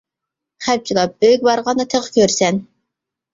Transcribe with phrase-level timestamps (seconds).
[0.67, 2.59] —خەپ جالاپ، ئۆيگە بارغاندا تېخى كۆرىسەن.